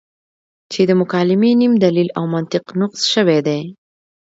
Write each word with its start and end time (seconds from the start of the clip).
چې 0.71 0.81
د 0.89 0.91
مکالمې 1.01 1.51
نیم 1.61 1.73
دلیل 1.85 2.09
او 2.17 2.23
منطق 2.35 2.65
نقص 2.81 3.01
شوی 3.13 3.39
دی. 3.47 3.59